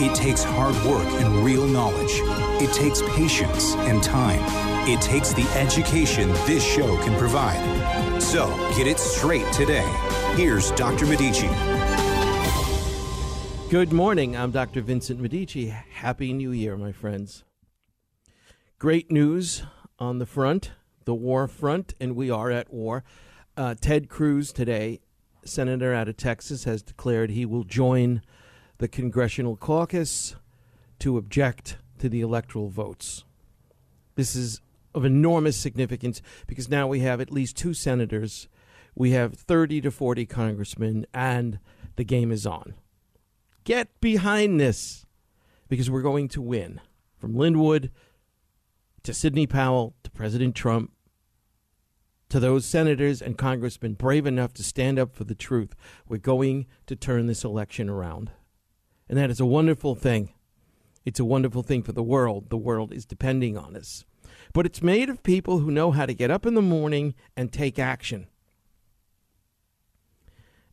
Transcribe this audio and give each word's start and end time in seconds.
It 0.00 0.14
takes 0.14 0.42
hard 0.42 0.74
work 0.84 1.06
and 1.20 1.44
real 1.44 1.66
knowledge. 1.66 2.12
It 2.62 2.72
takes 2.72 3.02
patience 3.14 3.74
and 3.74 4.02
time. 4.02 4.40
It 4.88 5.00
takes 5.00 5.32
the 5.32 5.46
education 5.56 6.28
this 6.46 6.64
show 6.64 6.96
can 7.04 7.16
provide. 7.18 8.20
So 8.20 8.48
get 8.76 8.86
it 8.86 8.98
straight 8.98 9.50
today. 9.52 9.86
Here's 10.34 10.70
Dr. 10.72 11.06
Medici. 11.06 11.48
Good 13.70 13.92
morning. 13.92 14.36
I'm 14.36 14.50
Dr. 14.50 14.80
Vincent 14.80 15.20
Medici. 15.20 15.68
Happy 15.68 16.32
New 16.32 16.52
Year, 16.52 16.76
my 16.76 16.92
friends. 16.92 17.44
Great 18.78 19.10
news 19.10 19.62
on 19.98 20.18
the 20.18 20.26
front, 20.26 20.72
the 21.04 21.14
war 21.14 21.46
front, 21.46 21.94
and 22.00 22.16
we 22.16 22.30
are 22.30 22.50
at 22.50 22.72
war. 22.72 23.04
Uh, 23.56 23.74
Ted 23.80 24.08
Cruz 24.08 24.52
today, 24.52 25.00
senator 25.44 25.94
out 25.94 26.08
of 26.08 26.16
Texas, 26.16 26.64
has 26.64 26.82
declared 26.82 27.30
he 27.30 27.46
will 27.46 27.64
join 27.64 28.22
the 28.82 28.88
congressional 28.88 29.54
caucus 29.54 30.34
to 30.98 31.16
object 31.16 31.76
to 32.00 32.08
the 32.08 32.20
electoral 32.20 32.68
votes. 32.68 33.22
This 34.16 34.34
is 34.34 34.60
of 34.92 35.04
enormous 35.04 35.56
significance 35.56 36.20
because 36.48 36.68
now 36.68 36.88
we 36.88 36.98
have 36.98 37.20
at 37.20 37.30
least 37.30 37.56
two 37.56 37.74
senators, 37.74 38.48
we 38.96 39.12
have 39.12 39.34
30 39.34 39.82
to 39.82 39.92
40 39.92 40.26
congressmen, 40.26 41.06
and 41.14 41.60
the 41.94 42.02
game 42.02 42.32
is 42.32 42.44
on. 42.44 42.74
Get 43.62 44.00
behind 44.00 44.58
this 44.58 45.06
because 45.68 45.88
we're 45.88 46.02
going 46.02 46.26
to 46.30 46.42
win. 46.42 46.80
From 47.16 47.36
Lin 47.36 47.88
to 49.04 49.14
Sidney 49.14 49.46
Powell 49.46 49.94
to 50.02 50.10
President 50.10 50.56
Trump 50.56 50.90
to 52.30 52.40
those 52.40 52.66
senators 52.66 53.22
and 53.22 53.38
congressmen 53.38 53.94
brave 53.94 54.26
enough 54.26 54.52
to 54.54 54.64
stand 54.64 54.98
up 54.98 55.14
for 55.14 55.22
the 55.22 55.36
truth, 55.36 55.76
we're 56.08 56.16
going 56.16 56.66
to 56.86 56.96
turn 56.96 57.28
this 57.28 57.44
election 57.44 57.88
around. 57.88 58.32
And 59.08 59.18
that 59.18 59.30
is 59.30 59.40
a 59.40 59.46
wonderful 59.46 59.94
thing. 59.94 60.32
It's 61.04 61.20
a 61.20 61.24
wonderful 61.24 61.62
thing 61.62 61.82
for 61.82 61.92
the 61.92 62.02
world. 62.02 62.50
The 62.50 62.56
world 62.56 62.92
is 62.92 63.04
depending 63.04 63.56
on 63.56 63.76
us. 63.76 64.04
But 64.52 64.66
it's 64.66 64.82
made 64.82 65.08
of 65.08 65.22
people 65.22 65.58
who 65.58 65.70
know 65.70 65.90
how 65.90 66.06
to 66.06 66.14
get 66.14 66.30
up 66.30 66.46
in 66.46 66.54
the 66.54 66.62
morning 66.62 67.14
and 67.36 67.52
take 67.52 67.78
action. 67.78 68.28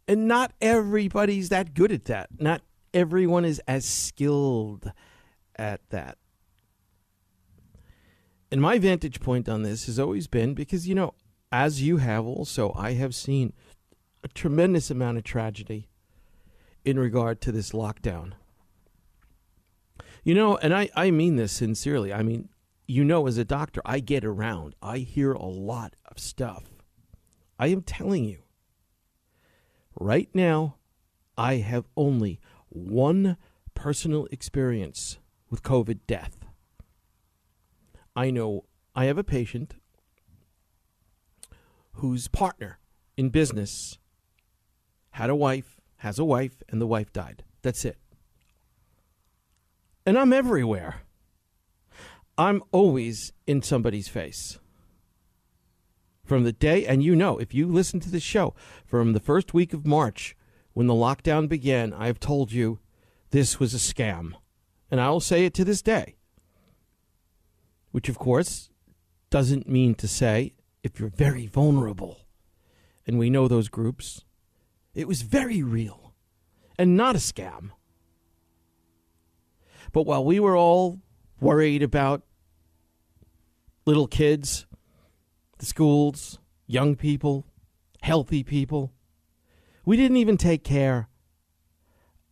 And 0.08 0.28
not 0.28 0.54
everybody's 0.62 1.50
that 1.50 1.74
good 1.74 1.92
at 1.92 2.06
that. 2.06 2.30
Not 2.40 2.62
everyone 2.94 3.46
is 3.46 3.62
as 3.68 3.86
skilled 3.86 4.92
at 5.56 5.82
that. 5.90 6.18
And 8.52 8.62
my 8.62 8.80
vantage 8.80 9.20
point 9.20 9.48
on 9.48 9.62
this 9.62 9.86
has 9.86 10.00
always 10.00 10.28
been 10.28 10.56
because, 10.56 10.88
you 10.88 10.96
know, 10.96 11.14
as 11.52 11.82
you 11.82 11.98
have 11.98 12.26
also, 12.26 12.74
I 12.76 12.94
have 12.94 13.14
seen 13.14 13.54
a 14.24 14.28
tremendous 14.28 14.90
amount 14.90 15.18
of 15.18 15.24
tragedy 15.24 15.88
in 16.90 17.00
regard 17.00 17.42
to 17.42 17.52
this 17.52 17.72
lockdown. 17.72 18.34
You 20.24 20.34
know, 20.34 20.58
and 20.58 20.74
I, 20.74 20.90
I 20.96 21.12
mean 21.12 21.36
this 21.36 21.52
sincerely. 21.52 22.12
I 22.12 22.24
mean, 22.24 22.50
you 22.88 23.04
know, 23.06 23.28
as 23.28 23.38
a 23.38 23.46
doctor, 23.46 23.82
I 23.86 24.00
get 24.00 24.26
around, 24.26 24.76
I 24.82 25.00
hear 25.00 25.32
a 25.32 25.46
lot 25.46 25.96
of 26.06 26.20
stuff. 26.20 26.64
I 27.58 27.68
am 27.68 27.84
telling 27.84 28.26
you, 28.26 28.40
right 30.00 30.30
now, 30.34 30.78
I 31.38 31.56
have 31.56 31.86
only 31.96 32.40
one 32.70 33.38
personal 33.76 34.28
experience 34.32 35.20
with 35.50 35.64
COVID 35.64 36.00
death. 36.08 36.46
I 38.16 38.32
know 38.32 38.66
I 38.96 39.06
have 39.06 39.18
a 39.18 39.24
patient 39.24 39.76
whose 41.94 42.28
partner 42.28 42.80
in 43.18 43.30
business 43.30 43.98
had 45.12 45.30
a 45.30 45.36
wife 45.36 45.79
has 46.00 46.20
a 46.20 46.26
wife, 46.26 46.62
and 46.70 46.82
the 46.82 46.88
wife 46.88 47.12
died. 47.14 47.44
That's 47.62 47.86
it. 47.86 47.98
And 50.06 50.18
I'm 50.18 50.34
everywhere. 50.34 51.02
I'm 52.38 52.64
always 52.72 53.34
in 53.46 53.62
somebody's 53.62 54.08
face. 54.08 54.60
From 56.24 56.44
the 56.44 56.54
day, 56.54 56.86
and 56.86 57.04
you 57.04 57.16
know, 57.16 57.38
if 57.38 57.54
you 57.54 57.68
listen 57.68 58.00
to 58.02 58.10
the 58.10 58.20
show, 58.20 58.56
from 58.86 59.14
the 59.14 59.20
first 59.20 59.54
week 59.54 59.74
of 59.74 59.86
March, 59.86 60.36
when 60.74 60.88
the 60.88 60.94
lockdown 60.94 61.50
began, 61.50 61.94
I've 61.94 62.20
told 62.20 62.52
you 62.52 62.80
this 63.32 63.60
was 63.60 63.74
a 63.74 63.78
scam. 63.78 64.34
And 64.90 65.02
I'll 65.02 65.20
say 65.20 65.46
it 65.46 65.54
to 65.56 65.66
this 65.66 65.82
day. 65.82 66.16
Which, 67.92 68.10
of 68.10 68.18
course, 68.18 68.70
doesn't 69.30 69.68
mean 69.68 69.96
to 69.96 70.08
say 70.08 70.54
if 70.82 71.00
you're 71.00 71.10
very 71.10 71.46
vulnerable. 71.46 72.20
And 73.06 73.20
we 73.20 73.30
know 73.30 73.48
those 73.48 73.68
groups 73.68 74.24
it 75.00 75.08
was 75.08 75.22
very 75.22 75.64
real 75.64 76.14
and 76.78 76.98
not 76.98 77.16
a 77.16 77.20
scam. 77.20 77.70
But 79.94 80.04
while 80.06 80.26
we 80.26 80.42
were 80.42 80.58
all 80.58 81.00
worried 81.40 81.82
about 81.82 82.24
little 83.86 84.08
kids, 84.08 84.66
the 85.58 85.66
schools, 85.66 86.40
young 86.68 86.98
people, 86.98 87.46
healthy 88.02 88.44
people, 88.44 88.92
we 89.86 89.96
didn't 89.96 90.18
even 90.18 90.36
take 90.36 90.66
care 90.66 91.08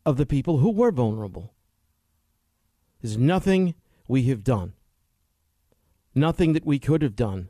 of 0.06 0.18
the 0.18 0.26
people 0.26 0.58
who 0.58 0.72
were 0.72 0.92
vulnerable. 0.92 1.54
There's 3.02 3.18
nothing 3.18 3.76
we 4.10 4.24
have 4.24 4.44
done. 4.44 4.74
Nothing 6.14 6.52
that 6.52 6.66
we 6.66 6.80
could 6.80 7.02
have 7.02 7.16
done 7.16 7.50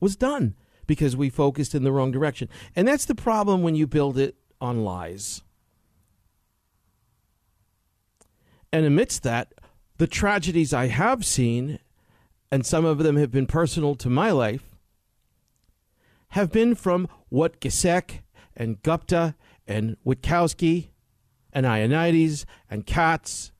was 0.00 0.16
done 0.16 0.56
because 0.88 1.14
we 1.14 1.30
focused 1.30 1.76
in 1.76 1.84
the 1.84 1.92
wrong 1.92 2.10
direction. 2.10 2.48
And 2.74 2.88
that's 2.88 3.04
the 3.04 3.14
problem 3.14 3.62
when 3.62 3.76
you 3.76 3.86
build 3.86 4.18
it 4.18 4.34
on 4.60 4.84
lies. 4.84 5.42
And 8.72 8.84
amidst 8.84 9.22
that, 9.22 9.54
the 9.96 10.06
tragedies 10.06 10.72
I 10.72 10.86
have 10.86 11.24
seen, 11.24 11.78
and 12.50 12.64
some 12.64 12.84
of 12.84 12.98
them 12.98 13.16
have 13.16 13.30
been 13.30 13.46
personal 13.46 13.94
to 13.96 14.10
my 14.10 14.30
life, 14.30 14.76
have 16.30 16.52
been 16.52 16.74
from 16.74 17.08
what 17.28 17.60
Giesecke 17.60 18.20
and 18.56 18.82
Gupta 18.82 19.34
and 19.66 19.96
Wittkowski 20.06 20.88
and 21.52 21.64
Ioannidis 21.64 22.44
and 22.70 22.84
Katz 22.84 23.52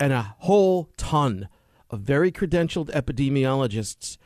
and 0.00 0.12
a 0.12 0.34
whole 0.40 0.90
ton 0.96 1.48
of 1.90 2.00
very 2.00 2.32
credentialed 2.32 2.90
epidemiologists 2.90 4.18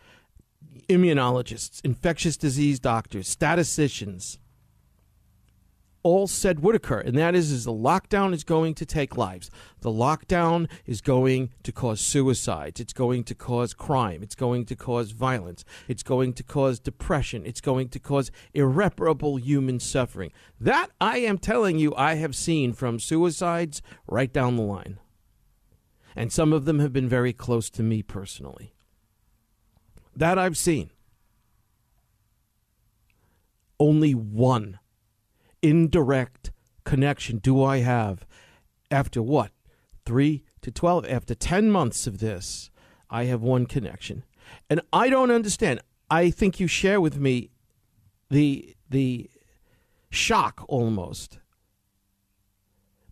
immunologists, 0.88 1.80
infectious 1.84 2.36
disease 2.36 2.78
doctors, 2.78 3.28
statisticians, 3.28 4.38
all 6.02 6.26
said 6.26 6.60
would 6.60 6.74
occur, 6.74 7.00
and 7.00 7.16
that 7.16 7.34
is, 7.34 7.50
is 7.50 7.64
the 7.64 7.72
lockdown 7.72 8.32
is 8.32 8.44
going 8.44 8.74
to 8.74 8.86
take 8.86 9.16
lives. 9.16 9.50
The 9.80 9.90
lockdown 9.90 10.68
is 10.84 11.00
going 11.00 11.50
to 11.62 11.72
cause 11.72 12.00
suicides. 12.00 12.80
It's 12.80 12.92
going 12.92 13.24
to 13.24 13.34
cause 13.34 13.74
crime. 13.74 14.22
It's 14.22 14.34
going 14.34 14.64
to 14.66 14.76
cause 14.76 15.12
violence. 15.12 15.64
It's 15.88 16.02
going 16.02 16.32
to 16.34 16.42
cause 16.42 16.80
depression. 16.80 17.46
It's 17.46 17.60
going 17.60 17.88
to 17.90 17.98
cause 18.00 18.30
irreparable 18.52 19.36
human 19.36 19.78
suffering. 19.78 20.32
That 20.60 20.90
I 21.00 21.18
am 21.18 21.38
telling 21.38 21.78
you, 21.78 21.94
I 21.94 22.14
have 22.14 22.34
seen 22.34 22.72
from 22.72 22.98
suicides 22.98 23.82
right 24.06 24.32
down 24.32 24.56
the 24.56 24.62
line. 24.62 24.98
And 26.14 26.32
some 26.32 26.52
of 26.52 26.64
them 26.64 26.80
have 26.80 26.92
been 26.92 27.08
very 27.08 27.32
close 27.32 27.70
to 27.70 27.82
me 27.82 28.02
personally. 28.02 28.74
That 30.14 30.38
I've 30.38 30.58
seen. 30.58 30.90
Only 33.78 34.14
one 34.14 34.78
indirect 35.62 36.50
connection 36.84 37.38
do 37.38 37.62
I 37.62 37.78
have 37.78 38.26
after 38.90 39.22
what? 39.22 39.52
Three 40.04 40.42
to 40.62 40.70
12? 40.70 41.06
After 41.06 41.34
10 41.34 41.70
months 41.70 42.06
of 42.06 42.18
this, 42.18 42.70
I 43.08 43.24
have 43.24 43.40
one 43.40 43.66
connection. 43.66 44.24
And 44.68 44.80
I 44.92 45.08
don't 45.08 45.30
understand. 45.30 45.80
I 46.10 46.30
think 46.30 46.58
you 46.58 46.66
share 46.66 47.00
with 47.00 47.16
me 47.16 47.50
the, 48.28 48.74
the 48.90 49.30
shock 50.10 50.64
almost 50.68 51.38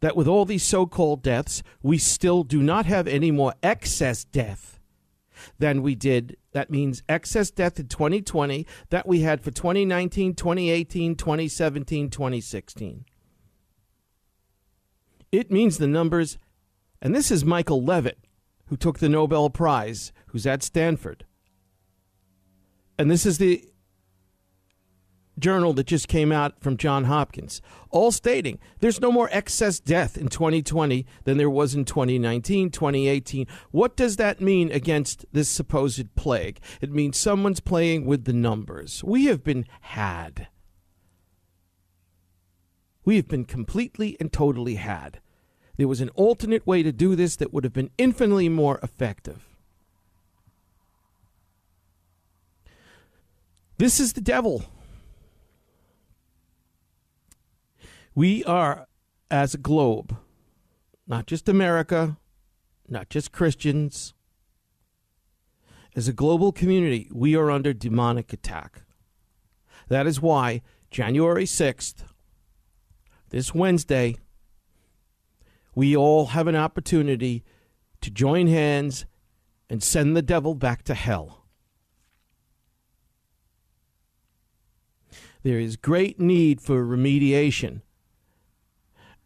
that 0.00 0.16
with 0.16 0.26
all 0.26 0.44
these 0.44 0.64
so 0.64 0.86
called 0.86 1.22
deaths, 1.22 1.62
we 1.82 1.98
still 1.98 2.42
do 2.42 2.62
not 2.62 2.86
have 2.86 3.06
any 3.06 3.30
more 3.30 3.54
excess 3.62 4.24
death 4.24 4.79
than 5.58 5.82
we 5.82 5.94
did. 5.94 6.36
That 6.52 6.70
means 6.70 7.02
excess 7.08 7.50
death 7.50 7.78
in 7.78 7.88
2020 7.88 8.66
that 8.90 9.06
we 9.06 9.20
had 9.20 9.40
for 9.40 9.50
2019, 9.50 10.34
2018, 10.34 11.14
2017, 11.16 12.10
2016. 12.10 13.04
It 15.32 15.50
means 15.50 15.78
the 15.78 15.86
numbers 15.86 16.38
And 17.02 17.14
this 17.14 17.30
is 17.30 17.44
Michael 17.44 17.82
Levitt, 17.82 18.18
who 18.66 18.76
took 18.76 18.98
the 18.98 19.08
Nobel 19.08 19.48
Prize, 19.48 20.12
who's 20.26 20.46
at 20.46 20.62
Stanford. 20.62 21.24
And 22.98 23.10
this 23.10 23.24
is 23.24 23.38
the 23.38 23.69
journal 25.40 25.72
that 25.74 25.86
just 25.86 26.08
came 26.08 26.30
out 26.30 26.60
from 26.60 26.76
John 26.76 27.04
Hopkins, 27.04 27.60
all 27.90 28.12
stating 28.12 28.58
there's 28.80 29.00
no 29.00 29.10
more 29.10 29.28
excess 29.32 29.80
death 29.80 30.16
in 30.16 30.28
2020 30.28 31.06
than 31.24 31.38
there 31.38 31.50
was 31.50 31.74
in 31.74 31.84
2019, 31.84 32.70
2018. 32.70 33.46
What 33.70 33.96
does 33.96 34.16
that 34.16 34.40
mean 34.40 34.70
against 34.70 35.24
this 35.32 35.48
supposed 35.48 36.14
plague? 36.14 36.60
It 36.80 36.90
means 36.92 37.18
someone's 37.18 37.60
playing 37.60 38.06
with 38.06 38.24
the 38.24 38.32
numbers. 38.32 39.02
We 39.02 39.26
have 39.26 39.42
been 39.42 39.66
had. 39.80 40.48
We 43.04 43.16
have 43.16 43.28
been 43.28 43.44
completely 43.44 44.16
and 44.20 44.32
totally 44.32 44.76
had. 44.76 45.20
There 45.76 45.88
was 45.88 46.00
an 46.00 46.10
alternate 46.10 46.66
way 46.66 46.82
to 46.82 46.92
do 46.92 47.16
this 47.16 47.36
that 47.36 47.52
would 47.52 47.64
have 47.64 47.72
been 47.72 47.90
infinitely 47.96 48.48
more 48.48 48.78
effective. 48.82 49.46
This 53.78 53.98
is 53.98 54.12
the 54.12 54.20
devil. 54.20 54.64
We 58.14 58.44
are, 58.44 58.88
as 59.30 59.54
a 59.54 59.58
globe, 59.58 60.16
not 61.06 61.26
just 61.26 61.48
America, 61.48 62.16
not 62.88 63.08
just 63.08 63.30
Christians, 63.30 64.14
as 65.94 66.08
a 66.08 66.12
global 66.12 66.52
community, 66.52 67.08
we 67.12 67.36
are 67.36 67.50
under 67.50 67.72
demonic 67.72 68.32
attack. 68.32 68.82
That 69.88 70.06
is 70.06 70.20
why 70.20 70.62
January 70.90 71.44
6th, 71.44 72.04
this 73.30 73.54
Wednesday, 73.54 74.16
we 75.74 75.96
all 75.96 76.26
have 76.26 76.46
an 76.46 76.56
opportunity 76.56 77.44
to 78.00 78.10
join 78.10 78.46
hands 78.46 79.04
and 79.68 79.82
send 79.82 80.16
the 80.16 80.22
devil 80.22 80.54
back 80.54 80.82
to 80.84 80.94
hell. 80.94 81.46
There 85.42 85.60
is 85.60 85.76
great 85.76 86.20
need 86.20 86.60
for 86.60 86.84
remediation 86.84 87.82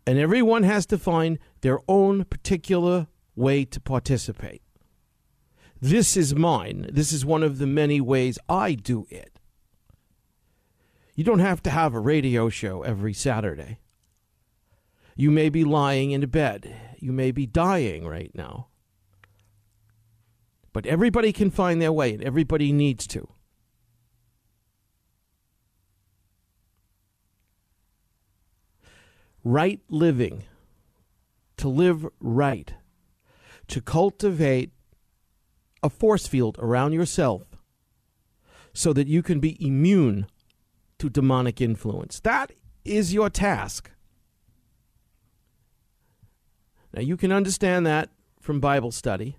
and 0.07 0.19
everyone 0.19 0.63
has 0.63 0.87
to 0.87 0.99
find 0.99 1.39
their 1.63 1.81
own 1.89 2.25
particular 2.25 3.09
way 3.35 3.65
to 3.65 3.81
participate. 3.81 4.63
This 5.81 6.17
is 6.17 6.35
mine. 6.35 6.89
This 6.93 7.13
is 7.13 7.25
one 7.25 7.43
of 7.43 7.59
the 7.59 7.67
many 7.67 8.01
ways 8.01 8.39
I 8.49 8.75
do 8.75 9.07
it. 9.11 9.39
You 11.15 11.25
don't 11.25 11.41
have 11.41 11.63
to 11.65 11.71
have 11.71 11.95
a 11.95 12.01
radio 12.01 12.49
show 12.49 12.83
every 12.83 13.13
Saturday. 13.13 13.81
You 15.17 15.31
may 15.31 15.49
be 15.49 15.65
lying 15.65 16.11
in 16.11 16.27
bed. 16.27 16.75
You 16.99 17.13
may 17.13 17.31
be 17.31 17.47
dying 17.47 18.07
right 18.07 18.33
now. 18.35 18.69
But 20.73 20.87
everybody 20.87 21.33
can 21.33 21.51
find 21.51 21.81
their 21.81 21.93
way, 21.93 22.15
and 22.15 22.25
everybody 22.25 22.73
needs 22.73 23.07
to. 23.09 23.29
Right 29.45 29.81
living, 29.89 30.45
to 31.59 31.69
live 31.69 32.07
right, 32.19 32.75
to 33.69 33.81
cultivate 33.81 34.71
a 35.83 35.91
force 35.91 36.27
field 36.27 36.57
around 36.59 36.93
yourself 36.93 37.43
so 38.73 38.93
that 38.93 39.07
you 39.07 39.23
can 39.23 39.39
be 39.39 39.65
immune 39.65 40.27
to 40.99 41.09
demonic 41.09 41.61
influence. 41.61 42.21
That 42.21 42.53
is 42.85 43.15
your 43.15 43.31
task. 43.31 43.91
Now, 46.93 47.03
you 47.03 47.17
can 47.17 47.33
understand 47.33 47.87
that 47.87 48.11
from 48.41 48.61
Bible 48.61 48.93
study, 48.93 49.37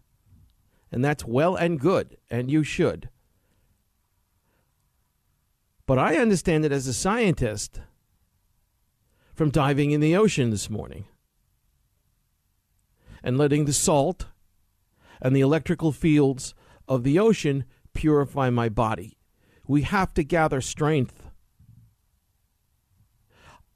and 0.92 1.04
that's 1.04 1.26
well 1.26 1.56
and 1.56 1.80
good, 1.80 2.18
and 2.30 2.52
you 2.52 2.64
should. 2.64 3.10
But 5.86 5.98
I 6.00 6.18
understand 6.18 6.66
it 6.66 6.72
as 6.72 6.88
a 6.88 6.94
scientist 6.94 7.80
from 9.36 9.50
diving 9.50 9.92
in 9.92 10.00
the 10.00 10.16
ocean 10.16 10.50
this 10.50 10.70
morning 10.70 11.06
and 13.24 13.38
letting 13.38 13.66
the 13.66 13.74
salt 13.74 14.28
and 15.22 15.36
the 15.36 15.42
electrical 15.42 15.92
fields 15.92 16.54
of 16.88 17.04
the 17.04 17.20
ocean 17.20 17.66
purify 17.94 18.50
my 18.50 18.70
body. 18.70 19.18
We 19.68 19.82
have 19.82 20.14
to 20.14 20.24
gather 20.24 20.62
strength. 20.62 21.30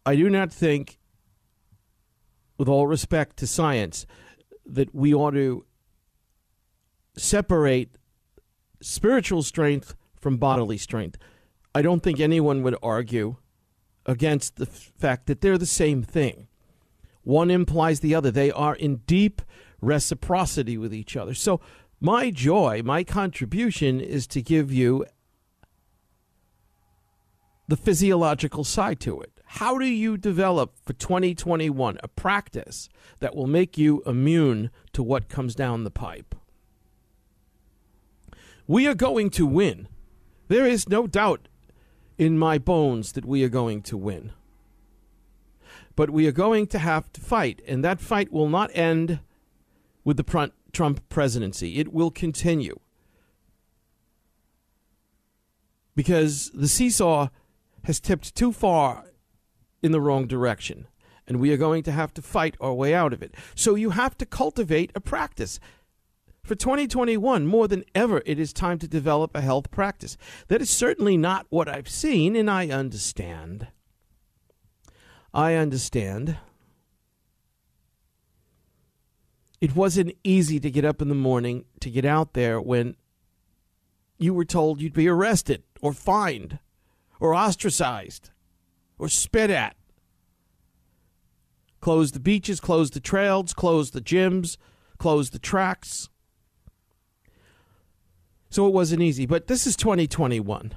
I 0.05 0.15
do 0.15 0.29
not 0.29 0.51
think, 0.51 0.99
with 2.57 2.67
all 2.67 2.87
respect 2.87 3.37
to 3.37 3.47
science, 3.47 4.05
that 4.65 4.93
we 4.93 5.13
ought 5.13 5.31
to 5.31 5.65
separate 7.17 7.97
spiritual 8.81 9.43
strength 9.43 9.95
from 10.15 10.37
bodily 10.37 10.77
strength. 10.77 11.17
I 11.73 11.81
don't 11.81 12.01
think 12.01 12.19
anyone 12.19 12.63
would 12.63 12.77
argue 12.81 13.37
against 14.05 14.55
the 14.55 14.65
fact 14.65 15.27
that 15.27 15.41
they're 15.41 15.57
the 15.57 15.65
same 15.65 16.03
thing. 16.03 16.47
One 17.23 17.51
implies 17.51 17.99
the 17.99 18.15
other. 18.15 18.31
They 18.31 18.51
are 18.51 18.75
in 18.75 18.97
deep 19.07 19.41
reciprocity 19.81 20.77
with 20.77 20.93
each 20.93 21.15
other. 21.15 21.33
So, 21.33 21.61
my 22.01 22.31
joy, 22.31 22.81
my 22.83 23.03
contribution 23.03 23.99
is 23.99 24.25
to 24.27 24.41
give 24.41 24.71
you 24.71 25.05
the 27.67 27.77
physiological 27.77 28.63
side 28.63 28.99
to 29.01 29.21
it. 29.21 29.39
How 29.45 29.77
do 29.77 29.85
you 29.85 30.17
develop 30.17 30.75
for 30.83 30.93
2021 30.93 31.99
a 32.01 32.07
practice 32.07 32.89
that 33.19 33.35
will 33.35 33.47
make 33.47 33.77
you 33.77 34.01
immune 34.05 34.71
to 34.93 35.03
what 35.03 35.29
comes 35.29 35.55
down 35.55 35.83
the 35.83 35.91
pipe? 35.91 36.35
We 38.65 38.87
are 38.87 38.95
going 38.95 39.29
to 39.31 39.45
win. 39.45 39.87
There 40.47 40.65
is 40.65 40.89
no 40.89 41.05
doubt 41.05 41.47
in 42.19 42.37
my 42.37 42.57
bones 42.57 43.13
that 43.13 43.25
we 43.25 43.43
are 43.45 43.49
going 43.49 43.81
to 43.81 43.97
win. 43.97 44.33
But 45.95 46.09
we 46.09 46.27
are 46.27 46.33
going 46.33 46.67
to 46.67 46.79
have 46.79 47.11
to 47.13 47.21
fight, 47.21 47.61
and 47.65 47.83
that 47.83 48.01
fight 48.01 48.31
will 48.31 48.49
not 48.49 48.69
end 48.75 49.19
with 50.03 50.17
the 50.17 50.51
Trump 50.73 51.09
presidency. 51.09 51.79
It 51.79 51.93
will 51.93 52.11
continue. 52.11 52.79
Because 55.95 56.51
the 56.51 56.67
seesaw 56.67 57.29
has 57.85 57.99
tipped 58.01 58.35
too 58.35 58.51
far 58.51 59.05
in 59.81 59.93
the 59.93 60.01
wrong 60.01 60.27
direction, 60.27 60.87
and 61.25 61.39
we 61.39 61.53
are 61.53 61.57
going 61.57 61.83
to 61.83 61.91
have 61.91 62.13
to 62.15 62.21
fight 62.21 62.55
our 62.59 62.73
way 62.73 62.93
out 62.93 63.13
of 63.13 63.23
it. 63.23 63.33
So 63.55 63.75
you 63.75 63.91
have 63.91 64.17
to 64.17 64.25
cultivate 64.25 64.91
a 64.93 64.99
practice. 64.99 65.59
For 66.49 66.55
2021, 66.55 67.45
more 67.45 67.67
than 67.67 67.85
ever, 67.93 68.23
it 68.25 68.39
is 68.39 68.53
time 68.53 68.79
to 68.79 68.87
develop 68.87 69.35
a 69.35 69.41
health 69.41 69.69
practice. 69.69 70.17
That 70.47 70.63
is 70.63 70.69
certainly 70.71 71.15
not 71.15 71.45
what 71.49 71.69
I've 71.69 71.87
seen, 71.87 72.35
and 72.35 72.49
I 72.49 72.69
understand. 72.69 73.67
I 75.31 75.53
understand. 75.53 76.39
It 79.61 79.75
wasn't 79.75 80.17
easy 80.23 80.59
to 80.59 80.71
get 80.71 80.83
up 80.83 81.03
in 81.03 81.09
the 81.09 81.13
morning 81.13 81.65
to 81.81 81.91
get 81.91 82.03
out 82.03 82.33
there 82.33 82.59
when 82.59 82.95
you 84.17 84.33
were 84.33 84.43
told 84.43 84.81
you'd 84.81 84.91
be 84.91 85.07
arrested 85.07 85.61
or 85.81 85.93
fined 85.93 86.57
or 87.19 87.35
ostracized 87.35 88.31
or 88.97 89.07
spit 89.07 89.51
at. 89.51 89.75
Close 91.79 92.11
the 92.11 92.19
beaches, 92.19 92.59
close 92.59 92.89
the 92.89 92.99
trails, 92.99 93.53
close 93.53 93.91
the 93.91 94.01
gyms, 94.01 94.57
close 94.97 95.29
the 95.29 95.37
tracks. 95.37 96.09
So 98.49 98.67
it 98.67 98.73
wasn't 98.73 99.01
easy. 99.01 99.25
But 99.25 99.47
this 99.47 99.67
is 99.67 99.75
2021. 99.75 100.73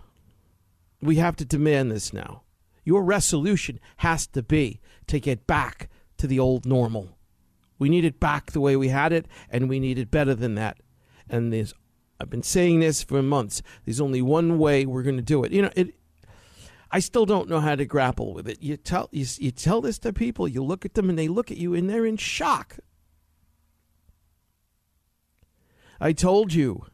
We 1.01 1.17
have 1.17 1.37
to 1.37 1.45
demand 1.45 1.91
this 1.91 2.13
now. 2.13 2.43
Your 2.85 3.03
resolution 3.03 3.81
has 3.99 4.27
to 4.29 4.43
be 4.43 4.81
to 5.07 5.21
get 5.21 5.47
back 5.47 5.89
to 6.19 6.27
the 6.27 6.39
old 6.39 6.67
normal. 6.67 7.17
We 7.79 7.89
need 7.89 8.05
it 8.05 8.21
back 8.21 8.53
the 8.53 8.61
way 8.61 8.77
we 8.77 8.89
had 8.89 9.13
it, 9.13 9.27
and 9.51 9.69
we 9.69 9.81
need 9.81 9.99
it 9.99 10.11
better 10.11 10.35
than 10.35 10.55
that. 10.55 10.79
And 11.29 11.53
there's, 11.53 11.75
I've 12.21 12.31
been 12.31 12.43
saying 12.43 12.81
this 12.81 13.03
for 13.03 13.23
months. 13.23 13.63
There's 13.85 14.01
only 14.01 14.23
one 14.23 14.59
way 14.59 14.87
we're 14.87 15.03
going 15.03 15.17
to 15.17 15.23
do 15.23 15.43
it. 15.45 15.53
You 15.53 15.63
know, 15.63 15.71
it. 15.75 15.95
I 16.91 17.01
still 17.01 17.25
don't 17.25 17.49
know 17.49 17.61
how 17.61 17.75
to 17.75 17.85
grapple 17.87 18.35
with 18.35 18.47
it. 18.49 18.63
You 18.63 18.77
tell 18.77 19.09
you, 19.11 19.25
you 19.39 19.51
tell 19.51 19.81
this 19.81 19.99
to 20.01 20.13
people. 20.13 20.47
You 20.47 20.63
look 20.63 20.85
at 20.85 20.95
them, 20.95 21.09
and 21.09 21.19
they 21.19 21.29
look 21.29 21.51
at 21.51 21.57
you, 21.57 21.75
and 21.75 21.89
they're 21.89 22.07
in 22.07 22.19
shock. 22.19 22.77
I 26.01 26.13
told 26.13 26.53
you 26.53 26.87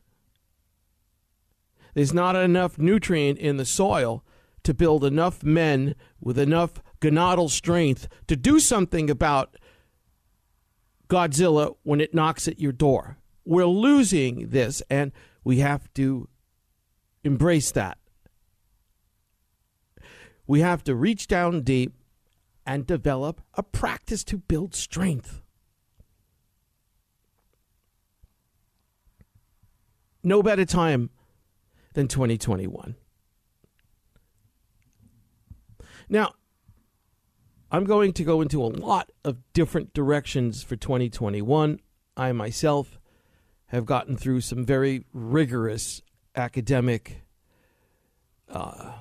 there's 1.98 2.14
not 2.14 2.36
enough 2.36 2.78
nutrient 2.78 3.40
in 3.40 3.56
the 3.56 3.64
soil 3.64 4.24
to 4.62 4.72
build 4.72 5.04
enough 5.04 5.42
men 5.42 5.96
with 6.20 6.38
enough 6.38 6.80
gonadal 7.00 7.50
strength 7.50 8.06
to 8.28 8.36
do 8.36 8.60
something 8.60 9.10
about 9.10 9.56
Godzilla 11.08 11.74
when 11.82 12.00
it 12.00 12.14
knocks 12.14 12.46
at 12.46 12.60
your 12.60 12.70
door. 12.70 13.18
We're 13.44 13.66
losing 13.66 14.50
this, 14.50 14.80
and 14.88 15.10
we 15.42 15.58
have 15.58 15.92
to 15.94 16.28
embrace 17.24 17.72
that. 17.72 17.98
We 20.46 20.60
have 20.60 20.84
to 20.84 20.94
reach 20.94 21.26
down 21.26 21.62
deep 21.62 21.94
and 22.64 22.86
develop 22.86 23.40
a 23.54 23.64
practice 23.64 24.22
to 24.22 24.38
build 24.38 24.72
strength. 24.72 25.42
No 30.22 30.44
better 30.44 30.64
time 30.64 31.10
than 31.94 32.08
2021. 32.08 32.96
Now, 36.08 36.34
I'm 37.70 37.84
going 37.84 38.12
to 38.14 38.24
go 38.24 38.40
into 38.40 38.62
a 38.62 38.66
lot 38.66 39.10
of 39.24 39.38
different 39.52 39.92
directions 39.92 40.62
for 40.62 40.76
2021. 40.76 41.80
I 42.16 42.32
myself 42.32 42.98
have 43.66 43.84
gotten 43.84 44.16
through 44.16 44.40
some 44.40 44.64
very 44.64 45.04
rigorous 45.12 46.00
academic 46.34 47.22
uh, 48.48 48.92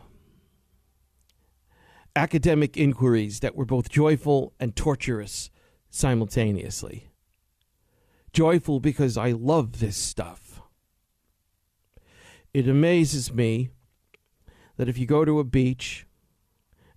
academic 2.17 2.75
inquiries 2.75 3.39
that 3.39 3.55
were 3.55 3.63
both 3.65 3.89
joyful 3.89 4.53
and 4.59 4.75
torturous 4.75 5.49
simultaneously. 5.89 7.09
Joyful 8.33 8.79
because 8.79 9.17
I 9.17 9.31
love 9.31 9.79
this 9.79 9.95
stuff. 9.95 10.46
It 12.53 12.67
amazes 12.67 13.33
me 13.33 13.69
that 14.77 14.89
if 14.89 14.97
you 14.97 15.05
go 15.05 15.25
to 15.25 15.39
a 15.39 15.43
beach 15.43 16.05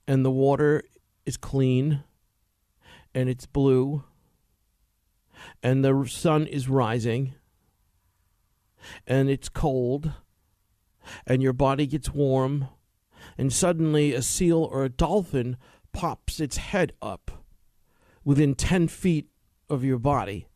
and 0.07 0.25
the 0.25 0.31
water 0.31 0.83
is 1.27 1.37
clean 1.37 2.05
and 3.15 3.29
it's 3.29 3.47
blue 3.47 4.05
and 5.63 5.85
the 5.85 6.05
sun 6.09 6.47
is 6.47 6.69
rising 6.69 7.35
and 9.07 9.29
it's 9.29 9.49
cold 9.49 10.13
and 11.27 11.43
your 11.43 11.53
body 11.53 11.87
gets 11.87 12.13
warm 12.13 12.69
and 13.37 13.53
suddenly 13.53 14.13
a 14.13 14.23
seal 14.23 14.63
or 14.65 14.85
a 14.85 14.89
dolphin 14.89 15.57
pops 15.93 16.41
its 16.41 16.57
head 16.57 16.93
up 17.03 17.45
within 18.25 18.55
10 18.55 18.89
feet 18.89 19.29
of 19.69 19.85
your 19.85 19.99
body 19.99 20.47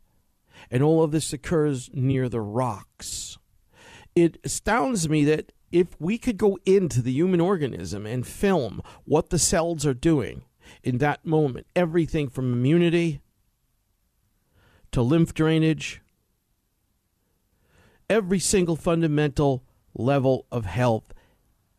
and 0.71 0.83
all 0.83 1.03
of 1.03 1.11
this 1.11 1.33
occurs 1.33 1.91
near 1.93 2.29
the 2.29 2.41
rocks 2.41 3.39
it 4.15 4.39
astounds 4.45 5.09
me 5.09 5.25
that 5.25 5.53
if 5.73 5.89
we 5.99 6.19
could 6.19 6.37
go 6.37 6.59
into 6.65 7.03
the 7.03 7.13
human 7.13 7.41
organism 7.41 8.07
and 8.07 8.27
film 8.27 8.81
what 9.05 9.31
the 9.31 9.39
cells 9.39 9.85
are 9.85 9.95
doing 9.95 10.45
in 10.83 10.99
that 10.99 11.27
moment, 11.27 11.67
everything 11.75 12.29
from 12.29 12.53
immunity 12.53 13.21
to 14.93 15.03
lymph 15.03 15.35
drainage, 15.35 16.01
every 18.09 18.39
single 18.39 18.77
fundamental 18.77 19.65
level 19.95 20.47
of 20.53 20.65
health 20.65 21.13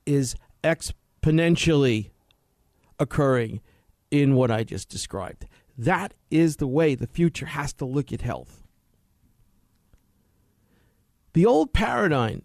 is 0.06 0.36
exponentially 0.63 2.10
occurring 3.00 3.62
in 4.12 4.36
what 4.36 4.51
I 4.51 4.63
just 4.63 4.89
described. 4.89 5.46
That 5.77 6.13
is 6.30 6.58
the 6.58 6.68
way 6.68 6.96
the 6.96 7.08
future 7.08 7.48
has 7.48 7.74
to 7.74 7.86
look 7.86 8.12
at 8.12 8.22
health. 8.22 8.65
The 11.36 11.46
old 11.46 11.74
paradigm, 11.74 12.44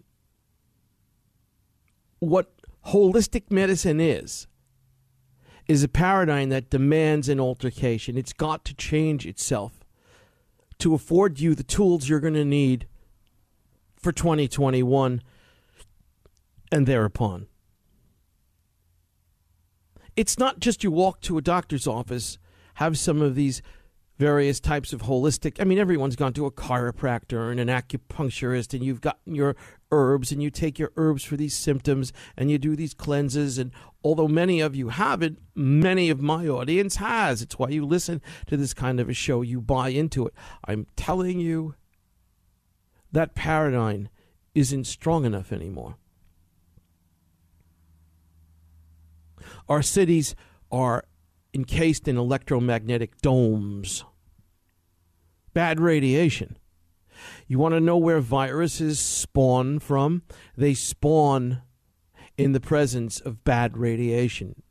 what 2.19 2.51
holistic 2.87 3.49
medicine 3.49 4.01
is, 4.01 4.47
is 5.65 5.81
a 5.81 5.87
paradigm 5.87 6.49
that 6.49 6.69
demands 6.69 7.29
an 7.29 7.39
altercation. 7.39 8.17
It's 8.17 8.33
got 8.33 8.65
to 8.65 8.73
change 8.73 9.25
itself 9.25 9.85
to 10.79 10.93
afford 10.93 11.39
you 11.39 11.55
the 11.55 11.63
tools 11.63 12.09
you're 12.09 12.19
going 12.19 12.33
to 12.33 12.43
need 12.43 12.85
for 13.95 14.11
2021 14.11 15.21
and 16.69 16.85
thereupon. 16.85 17.47
It's 20.17 20.37
not 20.37 20.59
just 20.59 20.83
you 20.83 20.91
walk 20.91 21.21
to 21.21 21.37
a 21.37 21.41
doctor's 21.41 21.87
office, 21.87 22.37
have 22.73 22.99
some 22.99 23.21
of 23.21 23.35
these 23.35 23.61
various 24.21 24.59
types 24.59 24.93
of 24.93 25.01
holistic. 25.01 25.59
I 25.59 25.63
mean, 25.63 25.79
everyone's 25.79 26.15
gone 26.15 26.33
to 26.33 26.45
a 26.45 26.51
chiropractor 26.51 27.49
and 27.49 27.59
an 27.59 27.69
acupuncturist, 27.69 28.71
and 28.75 28.83
you've 28.83 29.01
gotten 29.01 29.33
your 29.33 29.55
herbs, 29.91 30.31
and 30.31 30.43
you 30.43 30.51
take 30.51 30.77
your 30.77 30.91
herbs 30.95 31.23
for 31.23 31.35
these 31.37 31.55
symptoms, 31.55 32.13
and 32.37 32.51
you 32.51 32.59
do 32.59 32.75
these 32.75 32.93
cleanses. 32.93 33.57
And 33.57 33.71
although 34.03 34.27
many 34.27 34.61
of 34.61 34.75
you 34.75 34.89
haven't, 34.89 35.39
many 35.55 36.11
of 36.11 36.21
my 36.21 36.47
audience 36.47 36.97
has. 36.97 37.41
It's 37.41 37.57
why 37.57 37.69
you 37.69 37.83
listen 37.83 38.21
to 38.45 38.55
this 38.55 38.75
kind 38.75 38.99
of 38.99 39.09
a 39.09 39.13
show. 39.15 39.41
You 39.41 39.59
buy 39.59 39.89
into 39.89 40.27
it. 40.27 40.35
I'm 40.65 40.85
telling 40.95 41.39
you, 41.39 41.73
that 43.11 43.33
paradigm 43.33 44.07
isn't 44.53 44.85
strong 44.85 45.25
enough 45.25 45.51
anymore. 45.51 45.95
Our 49.67 49.81
cities 49.81 50.35
are 50.71 51.05
encased 51.55 52.07
in 52.07 52.17
electromagnetic 52.17 53.19
domes 53.23 54.03
bad 55.53 55.79
radiation. 55.79 56.57
You 57.47 57.59
want 57.59 57.73
to 57.73 57.79
know 57.79 57.97
where 57.97 58.19
viruses 58.19 58.99
spawn 58.99 59.79
from? 59.79 60.23
They 60.55 60.73
spawn 60.73 61.61
in 62.37 62.53
the 62.53 62.59
presence 62.59 63.19
of 63.19 63.43
bad 63.43 63.77
radiation. 63.77 64.63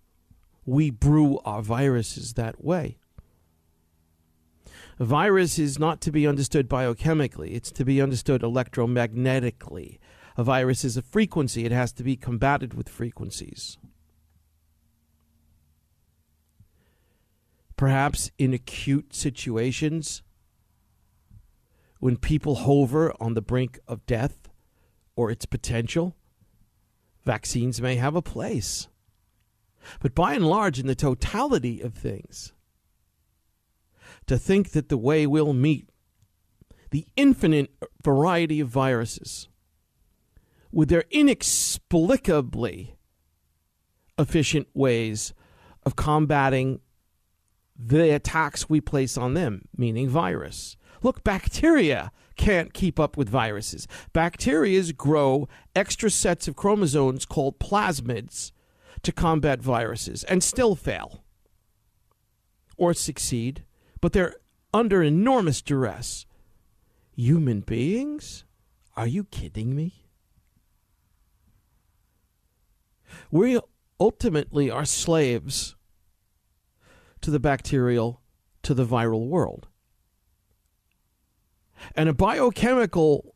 We 0.65 0.91
brew 0.91 1.39
our 1.45 1.63
viruses 1.63 2.35
that 2.35 2.65
way. 2.65 2.99
A 4.99 5.05
virus 5.05 5.59
is 5.59 5.79
not 5.79 6.01
to 6.03 6.13
be 6.13 6.27
understood 6.27 6.69
biochemically, 6.69 7.55
it's 7.55 7.73
to 7.73 7.85
be 7.85 8.03
understood 8.03 8.43
electromagnetically. 8.43 9.99
A 10.37 10.45
virus 10.45 10.85
is 10.85 10.97
a 10.97 11.03
frequency, 11.03 11.65
it 11.65 11.73
has 11.73 11.93
to 11.93 12.03
be 12.03 12.17
combated 12.17 12.75
with 12.75 12.89
frequencies. 12.89 13.79
Perhaps 17.77 18.31
in 18.37 18.53
acute 18.53 19.15
situations, 19.15 20.23
when 22.01 22.17
people 22.17 22.57
hover 22.57 23.15
on 23.21 23.35
the 23.35 23.43
brink 23.43 23.79
of 23.87 24.05
death 24.07 24.49
or 25.15 25.31
its 25.31 25.47
potential, 25.47 26.17
vaccines 27.25 27.81
may 27.81 27.97
have 27.97 28.17
a 28.17 28.23
place. 28.23 28.89
But 30.01 30.15
by 30.15 30.35
and 30.35 30.47
large, 30.47 30.79
in 30.79 30.87
the 30.87 30.95
totality 30.95 31.81
of 31.81 31.95
things, 31.95 32.53
to 34.27 34.39
think 34.39 34.71
that 34.71 34.89
the 34.89 34.99
way 34.99 35.27
we'll 35.27 35.53
meet 35.53 35.89
the 36.91 37.07
infinite 37.17 37.71
variety 38.03 38.61
of 38.61 38.69
viruses 38.69 39.49
with 40.73 40.89
their 40.89 41.05
inexplicably 41.11 42.97
efficient 44.19 44.69
ways 44.75 45.33
of 45.85 45.97
combating 45.97 46.81
the 47.77 48.11
attacks 48.11 48.69
we 48.69 48.81
place 48.81 49.17
on 49.17 49.35
them, 49.35 49.63
meaning 49.77 50.09
virus, 50.09 50.77
Look, 51.03 51.25
bacteria 51.25 52.13
can't 52.37 52.73
keep 52.73 52.99
up 52.99 53.17
with 53.17 53.29
viruses. 53.29 53.87
Bacteria 54.13 54.93
grow 54.93 55.49
extra 55.75 56.11
sets 56.11 56.49
of 56.49 56.57
chromosomes 56.57 57.25
called 57.25 57.59
plasmids 57.59 58.53
to 59.03 59.13
combat 59.13 59.61
viruses 59.61 60.25
and 60.25 60.43
still 60.43 60.75
fail 60.75 61.25
or 62.77 62.95
succeed, 62.95 63.65
but 64.01 64.13
they're 64.13 64.37
under 64.73 65.03
enormous 65.03 65.61
duress. 65.61 66.27
Human 67.15 67.61
beings? 67.61 68.45
Are 68.97 69.07
you 69.07 69.25
kidding 69.25 69.75
me? 69.75 70.07
We 73.31 73.61
ultimately 73.99 74.71
are 74.71 74.85
slaves 74.85 75.77
to 77.21 77.31
the 77.31 77.41
bacterial, 77.41 78.23
to 78.63 78.73
the 78.75 78.87
viral 78.87 79.27
world. 79.27 79.69
And 81.95 82.09
a 82.09 82.15
biochemical 82.15 83.35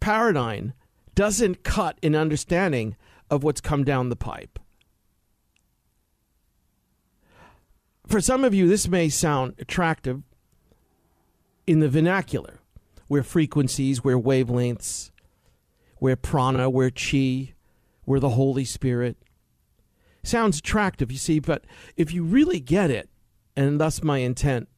paradigm 0.00 0.72
doesn't 1.14 1.64
cut 1.64 1.98
in 2.02 2.14
understanding 2.14 2.96
of 3.30 3.42
what's 3.42 3.60
come 3.60 3.84
down 3.84 4.08
the 4.08 4.16
pipe. 4.16 4.58
For 8.06 8.20
some 8.20 8.44
of 8.44 8.54
you, 8.54 8.68
this 8.68 8.86
may 8.86 9.08
sound 9.08 9.54
attractive 9.58 10.22
in 11.66 11.80
the 11.80 11.88
vernacular, 11.88 12.60
where 13.08 13.24
frequencies, 13.24 14.04
where 14.04 14.18
wavelengths, 14.18 15.10
where 15.98 16.14
prana, 16.14 16.70
where 16.70 16.90
chi, 16.90 17.54
where 18.04 18.20
the 18.20 18.30
Holy 18.30 18.64
Spirit. 18.64 19.16
Sounds 20.22 20.58
attractive, 20.58 21.10
you 21.10 21.18
see, 21.18 21.40
but 21.40 21.64
if 21.96 22.12
you 22.12 22.22
really 22.22 22.60
get 22.60 22.90
it, 22.90 23.08
and 23.56 23.80
thus 23.80 24.02
my 24.02 24.18
intent 24.18 24.68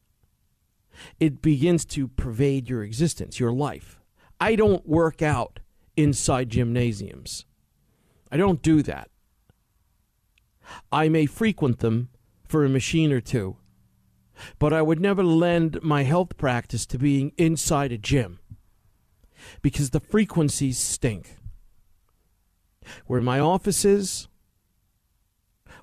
it 1.19 1.41
begins 1.41 1.85
to 1.85 2.07
pervade 2.07 2.69
your 2.69 2.83
existence, 2.83 3.39
your 3.39 3.51
life. 3.51 3.99
I 4.39 4.55
don't 4.55 4.87
work 4.87 5.21
out 5.21 5.59
inside 5.95 6.49
gymnasiums. 6.49 7.45
I 8.31 8.37
don't 8.37 8.61
do 8.61 8.81
that. 8.83 9.09
I 10.91 11.09
may 11.09 11.25
frequent 11.25 11.79
them 11.79 12.09
for 12.47 12.63
a 12.63 12.69
machine 12.69 13.11
or 13.11 13.21
two, 13.21 13.57
but 14.59 14.71
I 14.71 14.81
would 14.81 14.99
never 14.99 15.23
lend 15.23 15.81
my 15.83 16.03
health 16.03 16.37
practice 16.37 16.85
to 16.87 16.97
being 16.97 17.33
inside 17.37 17.91
a 17.91 17.97
gym 17.97 18.39
because 19.61 19.89
the 19.89 19.99
frequencies 19.99 20.77
stink. 20.77 21.35
Where 23.05 23.21
my 23.21 23.39
office 23.39 23.85
is, 23.85 24.27